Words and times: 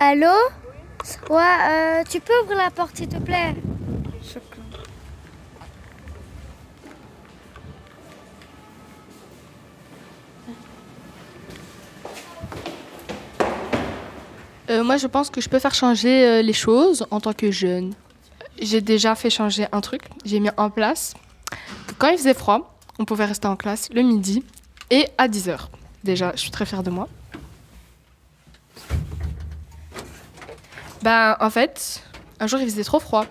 Allô 0.00 0.32
Ouais, 1.28 1.42
euh, 1.68 2.02
tu 2.08 2.18
peux 2.20 2.32
ouvrir 2.42 2.56
la 2.56 2.70
porte 2.70 2.96
s'il 2.96 3.08
te 3.08 3.16
plaît 3.16 3.54
Euh, 14.70 14.82
moi, 14.82 14.96
je 14.96 15.06
pense 15.06 15.28
que 15.28 15.42
je 15.42 15.48
peux 15.50 15.58
faire 15.58 15.74
changer 15.74 16.26
euh, 16.26 16.42
les 16.42 16.54
choses 16.54 17.06
en 17.10 17.20
tant 17.20 17.34
que 17.34 17.50
jeune. 17.50 17.92
J'ai 18.58 18.80
déjà 18.80 19.14
fait 19.14 19.28
changer 19.28 19.66
un 19.72 19.82
truc. 19.82 20.04
J'ai 20.24 20.40
mis 20.40 20.48
en 20.56 20.70
place 20.70 21.12
que 21.86 21.92
quand 21.98 22.08
il 22.08 22.16
faisait 22.16 22.32
froid, 22.32 22.74
on 22.98 23.04
pouvait 23.04 23.26
rester 23.26 23.46
en 23.46 23.56
classe 23.56 23.90
le 23.92 24.00
midi 24.00 24.42
et 24.90 25.06
à 25.18 25.28
10h. 25.28 25.68
Déjà, 26.02 26.32
je 26.34 26.40
suis 26.40 26.50
très 26.50 26.64
fière 26.64 26.82
de 26.82 26.90
moi. 26.90 27.08
Ben, 31.04 31.36
en 31.38 31.50
fait, 31.50 32.02
un 32.40 32.46
jour, 32.46 32.58
il 32.60 32.70
faisait 32.70 32.82
trop 32.82 32.98
froid. 32.98 33.26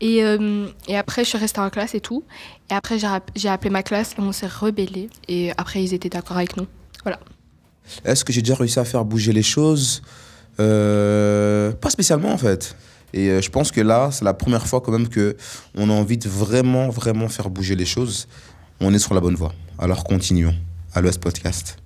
Et, 0.00 0.24
euh, 0.24 0.66
et 0.88 0.96
après, 0.96 1.24
je 1.24 1.28
suis 1.28 1.38
restée 1.38 1.60
en 1.60 1.68
classe 1.68 1.94
et 1.94 2.00
tout. 2.00 2.24
Et 2.70 2.74
après, 2.74 2.96
j'ai 3.36 3.48
appelé 3.48 3.70
ma 3.70 3.82
classe 3.82 4.14
et 4.18 4.20
on 4.20 4.32
s'est 4.32 4.46
rebellé. 4.46 5.10
Et 5.28 5.52
après, 5.58 5.84
ils 5.84 5.92
étaient 5.92 6.08
d'accord 6.08 6.38
avec 6.38 6.56
nous. 6.56 6.66
Voilà. 7.04 7.20
Est-ce 8.02 8.24
que 8.24 8.32
j'ai 8.32 8.40
déjà 8.40 8.54
réussi 8.54 8.78
à 8.78 8.86
faire 8.86 9.04
bouger 9.04 9.32
les 9.32 9.42
choses? 9.42 10.02
Euh, 10.58 11.72
Pas 11.72 11.90
spécialement 11.90 12.32
en 12.32 12.38
fait. 12.38 12.74
Et 13.12 13.28
euh, 13.28 13.42
je 13.42 13.50
pense 13.50 13.70
que 13.70 13.82
là, 13.82 14.10
c'est 14.10 14.24
la 14.24 14.32
première 14.32 14.66
fois 14.66 14.80
quand 14.80 14.92
même 14.92 15.08
que 15.08 15.36
on 15.74 15.90
a 15.90 15.92
envie 15.92 16.16
de 16.16 16.28
vraiment, 16.28 16.88
vraiment 16.88 17.28
faire 17.28 17.50
bouger 17.50 17.76
les 17.76 17.84
choses. 17.84 18.26
On 18.80 18.94
est 18.94 18.98
sur 18.98 19.12
la 19.12 19.20
bonne 19.20 19.34
voie. 19.34 19.52
Alors 19.78 20.02
continuons. 20.04 20.54
À 20.94 21.00
l'Ouest 21.02 21.20
Podcast. 21.20 21.76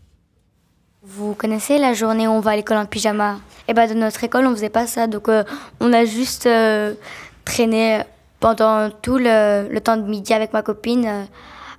Vous 1.02 1.34
connaissez 1.34 1.78
la 1.78 1.94
journée 1.94 2.26
où 2.28 2.32
on 2.32 2.40
va 2.40 2.52
à 2.52 2.56
l'école 2.56 2.76
en 2.76 2.86
pyjama? 2.86 3.40
Eh 3.68 3.74
ben, 3.74 3.88
dans 3.88 3.98
notre 3.98 4.22
école, 4.22 4.46
on 4.46 4.54
faisait 4.54 4.68
pas 4.68 4.86
ça. 4.86 5.06
Donc, 5.06 5.28
euh, 5.28 5.42
on 5.80 5.92
a 5.92 6.04
juste 6.04 6.46
euh, 6.46 6.94
traîné 7.44 8.00
pendant 8.38 8.90
tout 8.90 9.18
le, 9.18 9.78
temps 9.80 9.96
de 9.96 10.02
midi 10.02 10.32
avec 10.32 10.52
ma 10.52 10.62
copine 10.62 11.06
euh, 11.06 11.24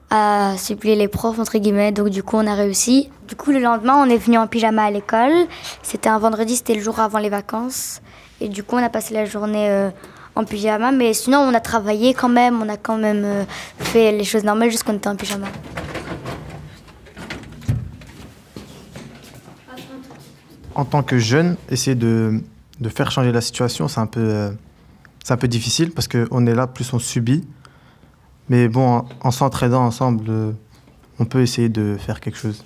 à 0.10 0.58
supplier 0.58 0.96
les 0.96 1.08
profs, 1.08 1.40
entre 1.40 1.58
guillemets. 1.58 1.94
Donc, 1.94 2.10
du 2.10 2.24
coup, 2.24 2.36
on 2.38 2.48
a 2.48 2.56
réussi. 2.56 3.10
Du 3.28 3.36
coup, 3.36 3.52
le 3.52 3.60
lendemain, 3.60 3.96
on 3.98 4.10
est 4.10 4.18
venu 4.18 4.38
en 4.38 4.48
pyjama 4.48 4.84
à 4.84 4.92
l'école. 4.92 5.48
C'était 5.82 6.10
un 6.10 6.20
vendredi, 6.20 6.58
c'était 6.58 6.76
le 6.76 6.82
jour 6.82 7.00
avant 7.00 7.20
les 7.20 7.30
vacances. 7.30 8.02
Et 8.42 8.50
du 8.50 8.64
coup, 8.64 8.76
on 8.76 8.84
a 8.84 8.90
passé 8.90 9.14
la 9.14 9.26
journée 9.26 9.90
en 10.36 10.44
pyjama. 10.44 10.92
Mais 10.92 11.14
sinon, 11.14 11.40
on 11.40 11.54
a 11.54 11.60
travaillé 11.60 12.14
quand 12.14 12.30
même. 12.30 12.62
On 12.62 12.70
a 12.70 12.78
quand 12.78 12.98
même 12.98 13.46
fait 13.80 14.12
les 14.12 14.24
choses 14.24 14.44
normales 14.44 14.72
jusqu'on 14.72 14.94
était 14.94 15.10
en 15.10 15.16
pyjama. 15.16 15.48
En 20.78 20.86
tant 20.86 21.02
que 21.02 21.17
jeune, 21.17 21.58
essayer 21.72 21.95
de, 21.95 22.39
de 22.80 22.89
faire 22.89 23.09
changer 23.09 23.31
la 23.31 23.42
situation, 23.42 23.88
c'est 23.88 24.00
un 24.00 24.06
peu, 24.06 24.22
euh, 24.22 24.52
un 25.28 25.36
peu 25.36 25.47
difficile 25.47 25.89
parce 25.89 26.08
qu'on 26.08 26.45
est 26.45 26.53
là, 26.53 26.67
plus 26.67 26.94
on 26.94 27.00
subit. 27.00 27.44
Mais 28.47 28.67
bon, 28.67 28.88
en, 28.88 29.05
en 29.22 29.31
s'entraidant 29.31 29.83
ensemble, 29.83 30.25
euh, 30.30 30.52
on 31.17 31.25
peut 31.25 31.42
essayer 31.42 31.67
de 31.67 31.98
faire 32.00 32.20
quelque 32.20 32.38
chose. 32.38 32.64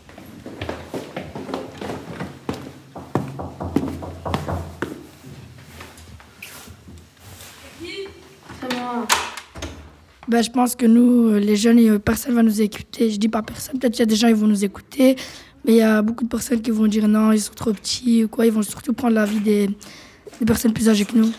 Ben, 10.28 10.42
je 10.42 10.50
pense 10.50 10.76
que 10.78 10.86
nous, 10.86 11.28
euh, 11.28 11.40
les 11.40 11.58
jeunes, 11.58 12.00
personne 12.00 12.36
va 12.36 12.44
nous 12.44 12.62
écouter. 12.62 13.10
Je 13.10 13.18
dis 13.18 13.28
pas 13.28 13.42
personne, 13.42 13.80
peut-être 13.80 13.94
qu'il 13.94 14.02
y 14.02 14.04
a 14.04 14.06
des 14.06 14.16
gens 14.16 14.28
qui 14.28 14.34
vont 14.34 14.48
nous 14.48 14.64
écouter, 14.64 15.18
mais 15.66 15.74
il 15.74 15.78
y 15.78 15.82
a 15.82 16.02
beaucoup 16.02 16.24
de 16.24 16.30
personnes 16.30 16.62
qui 16.62 16.72
vont 16.72 16.88
dire 16.88 17.08
non, 17.08 17.32
ils 17.32 17.42
sont 17.42 17.54
trop 17.54 17.74
petits 17.74 18.24
ou 18.24 18.28
quoi. 18.28 18.46
Ils 18.46 18.52
vont 18.52 18.64
surtout 18.64 18.94
prendre 18.94 19.16
l'avis 19.16 19.40
des, 19.40 19.68
des 19.68 20.46
personnes 20.46 20.74
plus 20.74 20.90
âgées 20.90 21.06
que 21.06 21.16
nous. 21.16 21.32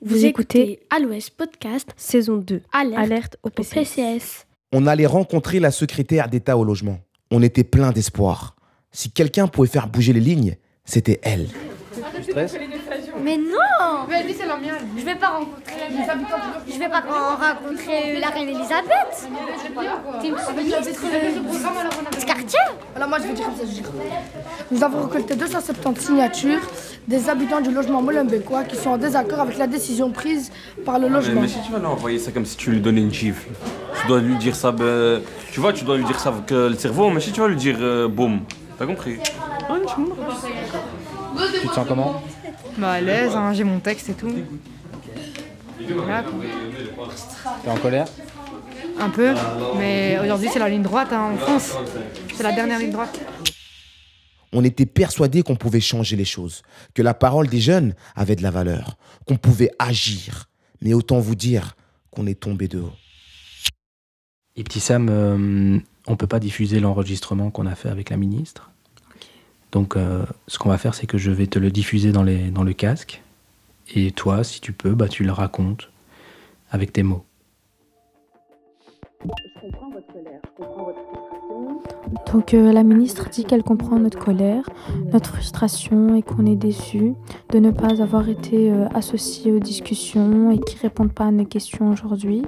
Vous 0.00 0.24
écoutez 0.24 0.80
À 0.88 1.00
l'Ouest 1.00 1.30
Podcast, 1.30 1.88
saison 1.96 2.36
2. 2.36 2.62
Alerte, 2.72 2.98
Alerte 2.98 3.36
au 3.42 3.48
au 3.48 3.50
PCS. 3.50 4.46
On 4.72 4.86
allait 4.86 5.06
rencontrer 5.06 5.58
la 5.58 5.72
secrétaire 5.72 6.28
d'État 6.28 6.56
au 6.56 6.64
logement. 6.64 7.00
On 7.32 7.42
était 7.42 7.64
plein 7.64 7.90
d'espoir. 7.90 8.54
Si 8.92 9.10
quelqu'un 9.10 9.48
pouvait 9.48 9.68
faire 9.68 9.88
bouger 9.88 10.12
les 10.12 10.20
lignes, 10.20 10.56
c'était 10.84 11.18
elle. 11.22 11.48
Mais 13.26 13.38
non 13.38 14.06
Je 14.08 15.04
vais 15.04 15.16
pas 15.16 15.26
rencontrer. 15.30 15.74
Je 16.68 16.78
vais 16.78 16.88
pas 16.88 17.00
rencontrer 17.00 18.20
la 18.20 18.28
reine 18.28 18.50
Elisabeth. 18.50 19.28
T'es 20.20 20.28
une 20.28 20.34
ministre 20.62 21.02
euh, 21.12 22.18
du 22.20 22.24
quartier. 22.24 22.60
Alors 22.94 23.08
moi, 23.08 23.18
je 23.18 23.24
vais 23.26 23.32
dire 23.32 23.46
comme 23.46 23.56
ça, 23.56 23.62
je 23.64 23.70
dis. 23.72 23.82
Nous 24.70 24.84
avons 24.84 25.08
récolté 25.08 25.34
270 25.34 26.06
signatures 26.06 26.60
des 27.08 27.28
habitants 27.28 27.60
du 27.60 27.72
logement 27.72 28.00
Molenbeekois 28.00 28.62
qui 28.62 28.76
sont 28.76 28.90
en 28.90 28.96
désaccord 28.96 29.40
avec 29.40 29.58
la 29.58 29.66
décision 29.66 30.12
prise 30.12 30.52
par 30.84 31.00
le 31.00 31.08
Mais, 31.08 31.14
logement. 31.14 31.40
mais 31.40 31.48
si 31.48 31.60
tu 31.66 31.72
vas 31.72 31.80
lui 31.80 31.86
envoyer 31.86 32.20
ça 32.20 32.30
comme 32.30 32.46
si 32.46 32.56
tu 32.56 32.70
lui 32.70 32.80
donnais 32.80 33.00
une 33.00 33.12
gifle, 33.12 33.48
tu 34.00 34.06
dois 34.06 34.20
lui 34.20 34.36
dire 34.36 34.54
ça, 34.54 34.70
ben, 34.70 35.20
tu 35.50 35.58
vois, 35.58 35.72
tu 35.72 35.84
dois 35.84 35.96
lui 35.96 36.04
dire 36.04 36.20
ça 36.20 36.28
avec 36.28 36.52
euh, 36.52 36.68
le 36.68 36.76
cerveau, 36.76 37.10
mais 37.10 37.18
si 37.20 37.32
tu 37.32 37.40
vas 37.40 37.48
lui 37.48 37.56
dire 37.56 37.78
euh, 37.80 38.06
boum, 38.06 38.42
t'as 38.78 38.86
compris 38.86 39.18
Tu 41.60 41.68
te 41.68 41.74
sens 41.74 41.86
comment? 41.88 42.22
Bah 42.78 42.92
à 42.92 43.00
l'aise, 43.00 43.34
hein, 43.34 43.52
j'ai 43.52 43.64
mon 43.64 43.80
texte 43.80 44.10
et 44.10 44.14
tout. 44.14 44.32
Voilà, 45.94 46.22
quoi. 46.22 46.32
T'es 47.62 47.70
en 47.70 47.76
colère? 47.76 48.06
Un 48.98 49.10
peu, 49.10 49.34
mais 49.78 50.18
aujourd'hui 50.22 50.48
c'est 50.52 50.58
la 50.58 50.68
ligne 50.68 50.82
droite 50.82 51.12
hein, 51.12 51.32
en 51.34 51.36
France. 51.36 51.74
C'est 52.34 52.42
la 52.42 52.52
dernière 52.52 52.78
ligne 52.78 52.92
droite. 52.92 53.18
On 54.52 54.64
était 54.64 54.86
persuadés 54.86 55.42
qu'on 55.42 55.56
pouvait 55.56 55.80
changer 55.80 56.16
les 56.16 56.24
choses, 56.24 56.62
que 56.94 57.02
la 57.02 57.12
parole 57.12 57.48
des 57.48 57.60
jeunes 57.60 57.94
avait 58.14 58.36
de 58.36 58.42
la 58.42 58.50
valeur, 58.50 58.96
qu'on 59.26 59.36
pouvait 59.36 59.70
agir. 59.78 60.48
Mais 60.80 60.94
autant 60.94 61.18
vous 61.18 61.34
dire 61.34 61.76
qu'on 62.10 62.26
est 62.26 62.40
tombé 62.40 62.68
de 62.68 62.80
haut. 62.80 62.92
Et 64.54 64.64
petit 64.64 64.80
Sam, 64.80 65.08
euh, 65.10 65.78
on 66.06 66.16
peut 66.16 66.26
pas 66.26 66.40
diffuser 66.40 66.80
l'enregistrement 66.80 67.50
qu'on 67.50 67.66
a 67.66 67.74
fait 67.74 67.90
avec 67.90 68.08
la 68.08 68.16
ministre? 68.16 68.70
Donc, 69.72 69.96
euh, 69.96 70.24
ce 70.48 70.58
qu'on 70.58 70.68
va 70.68 70.78
faire, 70.78 70.94
c'est 70.94 71.06
que 71.06 71.18
je 71.18 71.30
vais 71.30 71.46
te 71.46 71.58
le 71.58 71.70
diffuser 71.70 72.12
dans, 72.12 72.24
dans 72.24 72.64
le 72.64 72.72
casque. 72.72 73.22
Et 73.94 74.10
toi, 74.10 74.44
si 74.44 74.60
tu 74.60 74.72
peux, 74.72 74.94
bah, 74.94 75.08
tu 75.08 75.24
le 75.24 75.32
racontes 75.32 75.90
avec 76.70 76.92
tes 76.92 77.02
mots. 77.02 77.24
Donc 82.32 82.54
euh, 82.54 82.72
la 82.72 82.82
ministre 82.82 83.28
dit 83.30 83.44
qu'elle 83.44 83.62
comprend 83.62 83.98
notre 83.98 84.18
colère, 84.18 84.68
notre 85.12 85.30
frustration 85.30 86.14
et 86.16 86.22
qu'on 86.22 86.44
est 86.44 86.56
déçu 86.56 87.14
de 87.50 87.58
ne 87.58 87.70
pas 87.70 88.02
avoir 88.02 88.28
été 88.28 88.70
euh, 88.70 88.88
associés 88.94 89.52
aux 89.52 89.58
discussions 89.58 90.50
et 90.50 90.58
qui 90.58 90.76
répondent 90.76 91.12
pas 91.12 91.24
à 91.24 91.30
nos 91.30 91.44
questions 91.44 91.90
aujourd'hui. 91.90 92.42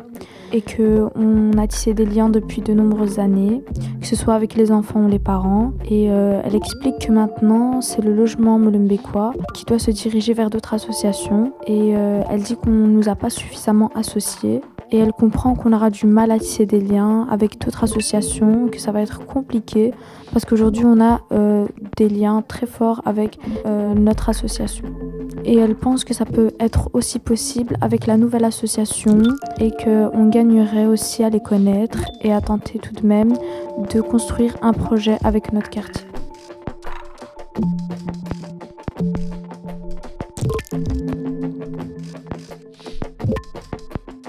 Et 0.52 0.62
que 0.62 1.08
on 1.14 1.58
a 1.58 1.66
tissé 1.66 1.92
des 1.92 2.06
liens 2.06 2.30
depuis 2.30 2.62
de 2.62 2.72
nombreuses 2.72 3.18
années, 3.18 3.62
que 4.00 4.06
ce 4.06 4.16
soit 4.16 4.34
avec 4.34 4.54
les 4.54 4.72
enfants 4.72 5.04
ou 5.04 5.08
les 5.08 5.18
parents. 5.18 5.72
Et 5.90 6.10
euh, 6.10 6.40
elle 6.44 6.54
explique 6.54 7.06
que 7.06 7.12
maintenant 7.12 7.80
c'est 7.80 8.02
le 8.02 8.14
logement 8.14 8.58
molenbeekois 8.58 9.32
qui 9.54 9.64
doit 9.64 9.78
se 9.78 9.90
diriger 9.90 10.32
vers 10.32 10.48
d'autres 10.48 10.74
associations. 10.74 11.52
Et 11.66 11.94
euh, 11.96 12.22
elle 12.30 12.42
dit 12.42 12.56
qu'on 12.56 12.70
nous 12.70 13.08
a 13.08 13.14
pas 13.14 13.30
suffisamment 13.30 13.90
associés 13.94 14.62
et 14.90 14.98
elle 14.98 15.12
comprend 15.12 15.54
qu'on 15.54 15.72
aura 15.72 15.90
du 15.90 16.06
mal 16.06 16.30
à 16.30 16.38
tisser 16.38 16.66
des 16.66 16.80
liens 16.80 17.26
avec 17.30 17.58
d'autres 17.60 17.84
associations, 17.84 18.68
que 18.68 18.78
ça 18.78 18.92
va 18.92 19.02
être 19.02 19.24
compliqué 19.26 19.92
parce 20.32 20.44
qu'aujourd'hui 20.44 20.84
on 20.84 21.00
a 21.00 21.20
euh, 21.32 21.66
des 21.96 22.08
liens 22.08 22.42
très 22.46 22.66
forts 22.66 23.02
avec 23.04 23.38
euh, 23.66 23.94
notre 23.94 24.28
association. 24.28 24.84
Et 25.44 25.56
elle 25.56 25.74
pense 25.74 26.04
que 26.04 26.14
ça 26.14 26.24
peut 26.24 26.50
être 26.60 26.90
aussi 26.92 27.18
possible 27.18 27.76
avec 27.80 28.06
la 28.06 28.16
nouvelle 28.16 28.44
association 28.44 29.18
et 29.60 29.70
qu'on 29.70 30.28
gagnerait 30.28 30.86
aussi 30.86 31.24
à 31.24 31.30
les 31.30 31.40
connaître 31.40 31.98
et 32.22 32.32
à 32.32 32.40
tenter 32.40 32.78
tout 32.78 32.94
de 32.94 33.06
même 33.06 33.34
de 33.92 34.00
construire 34.00 34.56
un 34.62 34.72
projet 34.72 35.18
avec 35.24 35.52
notre 35.52 35.70
quartier. 35.70 36.07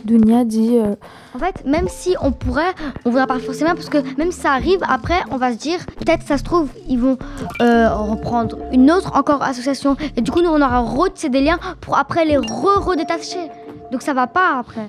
Dunia 0.10 0.44
dit 0.44 0.78
euh, 0.78 0.96
En 1.36 1.40
fait, 1.40 1.64
même 1.66 1.88
si 1.88 2.16
on 2.22 2.32
pourrait, 2.32 2.74
on 3.06 3.12
voudra 3.12 3.28
pas 3.28 3.40
forcément 3.40 3.76
parce 3.76 3.90
que 3.90 4.00
même 4.18 4.32
si 4.32 4.40
ça 4.42 4.52
arrive, 4.52 4.80
après, 4.88 5.20
on 5.32 5.38
va 5.38 5.54
se 5.54 5.58
dire, 5.58 5.80
peut-être 5.98 6.24
ça 6.24 6.38
se 6.38 6.44
trouve, 6.44 6.70
ils 6.88 7.00
vont 7.00 7.18
euh, 7.62 7.94
reprendre 7.94 8.58
une 8.72 8.92
autre 8.92 9.16
encore 9.16 9.44
association. 9.44 9.96
Et 10.18 10.22
du 10.22 10.32
coup, 10.32 10.42
nous, 10.42 10.50
on 10.50 10.62
aura 10.62 10.80
retissé 10.80 11.30
des 11.30 11.42
liens 11.42 11.60
pour 11.82 11.98
après 11.98 12.26
les 12.26 12.38
re-redétacher. 12.38 13.50
Donc 13.92 14.02
ça 14.02 14.14
va 14.14 14.28
pas 14.28 14.58
après. 14.60 14.88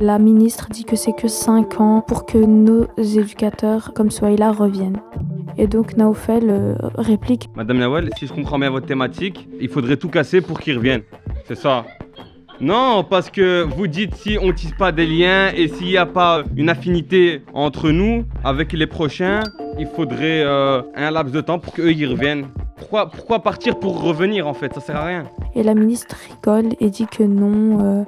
La 0.00 0.18
ministre 0.18 0.68
dit 0.70 0.84
que 0.84 0.96
c'est 0.96 1.12
que 1.12 1.28
5 1.28 1.80
ans 1.80 2.00
pour 2.06 2.24
que 2.24 2.38
nos 2.38 2.86
éducateurs 2.96 3.92
comme 3.94 4.10
Soaïla 4.10 4.52
reviennent. 4.52 5.00
Et 5.56 5.66
donc 5.66 5.96
Naoufel 5.96 6.44
euh, 6.48 6.74
réplique 6.96 7.48
Madame 7.56 7.78
Nawel, 7.78 8.10
si 8.16 8.28
je 8.28 8.32
comprends 8.32 8.60
bien 8.60 8.70
votre 8.70 8.86
thématique, 8.86 9.48
il 9.60 9.68
faudrait 9.68 9.96
tout 9.96 10.08
casser 10.08 10.40
pour 10.40 10.60
qu'il 10.60 10.76
revienne. 10.76 11.02
C'est 11.46 11.56
ça. 11.56 11.84
Non, 12.60 13.04
parce 13.08 13.30
que 13.30 13.62
vous 13.62 13.86
dites 13.86 14.16
si 14.16 14.36
on 14.42 14.52
tisse 14.52 14.72
pas 14.72 14.90
des 14.90 15.06
liens 15.06 15.52
et 15.54 15.68
s'il 15.68 15.86
n'y 15.86 15.96
a 15.96 16.06
pas 16.06 16.42
une 16.56 16.68
affinité 16.68 17.42
entre 17.54 17.90
nous 17.90 18.24
avec 18.42 18.72
les 18.72 18.88
prochains, 18.88 19.44
il 19.78 19.86
faudrait 19.86 20.42
euh, 20.44 20.82
un 20.96 21.12
laps 21.12 21.32
de 21.32 21.40
temps 21.40 21.60
pour 21.60 21.72
qu'eux 21.72 21.92
y 21.92 22.04
reviennent. 22.04 22.48
Pourquoi, 22.76 23.10
pourquoi 23.10 23.40
partir 23.44 23.78
pour 23.78 24.02
revenir 24.02 24.48
en 24.48 24.54
fait? 24.54 24.74
Ça 24.74 24.80
sert 24.80 24.96
à 24.96 25.04
rien. 25.04 25.24
Et 25.54 25.62
la 25.62 25.74
ministre 25.74 26.16
rigole 26.28 26.74
et 26.80 26.90
dit 26.90 27.06
que 27.06 27.22
non, 27.22 27.78
euh, 27.80 28.04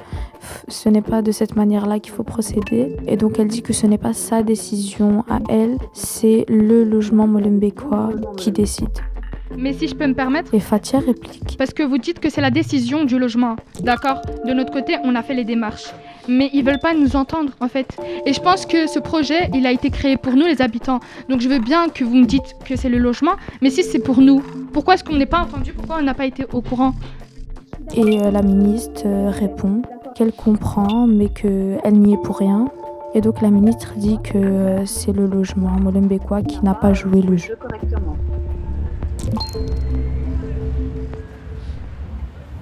ce 0.66 0.88
n'est 0.88 1.02
pas 1.02 1.22
de 1.22 1.30
cette 1.30 1.54
manière-là 1.54 2.00
qu'il 2.00 2.12
faut 2.12 2.24
procéder. 2.24 2.96
Et 3.06 3.16
donc 3.16 3.38
elle 3.38 3.48
dit 3.48 3.62
que 3.62 3.72
ce 3.72 3.86
n'est 3.86 3.98
pas 3.98 4.14
sa 4.14 4.42
décision 4.42 5.24
à 5.30 5.38
elle, 5.48 5.76
c'est 5.92 6.44
le 6.48 6.82
logement 6.82 7.28
molenbeekois 7.28 8.10
qui 8.36 8.50
décide. 8.50 8.98
Mais 9.56 9.72
si 9.72 9.88
je 9.88 9.94
peux 9.94 10.06
me 10.06 10.14
permettre, 10.14 10.54
Et 10.54 10.60
Fatia 10.60 11.00
réplique. 11.00 11.56
parce 11.58 11.72
que 11.72 11.82
vous 11.82 11.98
dites 11.98 12.20
que 12.20 12.30
c'est 12.30 12.40
la 12.40 12.50
décision 12.50 13.04
du 13.04 13.18
logement. 13.18 13.56
D'accord 13.80 14.22
De 14.46 14.52
notre 14.52 14.72
côté, 14.72 14.96
on 15.04 15.14
a 15.14 15.22
fait 15.22 15.34
les 15.34 15.44
démarches. 15.44 15.92
Mais 16.28 16.50
ils 16.52 16.64
veulent 16.64 16.78
pas 16.80 16.94
nous 16.94 17.16
entendre, 17.16 17.52
en 17.60 17.68
fait. 17.68 17.96
Et 18.26 18.32
je 18.32 18.40
pense 18.40 18.64
que 18.66 18.86
ce 18.86 18.98
projet, 18.98 19.50
il 19.54 19.66
a 19.66 19.72
été 19.72 19.90
créé 19.90 20.16
pour 20.16 20.34
nous, 20.34 20.46
les 20.46 20.62
habitants. 20.62 21.00
Donc 21.28 21.40
je 21.40 21.48
veux 21.48 21.58
bien 21.58 21.88
que 21.88 22.04
vous 22.04 22.14
me 22.14 22.26
dites 22.26 22.54
que 22.64 22.76
c'est 22.76 22.88
le 22.88 22.98
logement, 22.98 23.32
mais 23.60 23.70
si 23.70 23.82
c'est 23.82 23.98
pour 23.98 24.20
nous, 24.20 24.42
pourquoi 24.72 24.94
est-ce 24.94 25.04
qu'on 25.04 25.16
n'est 25.16 25.26
pas 25.26 25.40
entendu? 25.40 25.72
Pourquoi 25.72 25.96
on 25.98 26.02
n'a 26.02 26.14
pas 26.14 26.26
été 26.26 26.44
au 26.52 26.60
courant? 26.60 26.92
Et 27.96 28.20
euh, 28.20 28.30
la 28.30 28.42
ministre 28.42 29.02
euh, 29.06 29.30
répond 29.30 29.82
qu'elle 30.14 30.32
comprend, 30.32 31.06
mais 31.08 31.28
qu'elle 31.28 31.80
n'y 31.94 32.12
est 32.14 32.22
pour 32.22 32.38
rien. 32.38 32.68
Et 33.14 33.20
donc 33.20 33.40
la 33.40 33.50
ministre 33.50 33.94
dit 33.96 34.18
que 34.22 34.38
euh, 34.38 34.86
c'est 34.86 35.12
le 35.12 35.26
logement 35.26 35.70
molenbeekois 35.70 36.42
qui 36.42 36.60
n'a 36.64 36.74
pas 36.74 36.92
joué 36.92 37.22
le 37.22 37.36
jeu. 37.36 37.56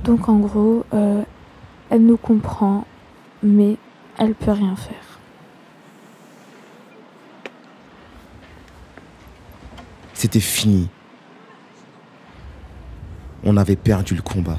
Donc 0.05 0.29
en 0.29 0.39
gros, 0.39 0.85
euh, 0.95 1.23
elle 1.91 2.05
nous 2.05 2.17
comprend, 2.17 2.87
mais 3.43 3.77
elle 4.19 4.35
peut 4.35 4.53
rien 4.53 4.75
faire. 4.77 5.19
C'était 10.15 10.41
fini. 10.41 10.89
On 13.45 13.57
avait 13.57 13.77
perdu 13.77 14.15
le 14.15 14.23
combat. 14.23 14.59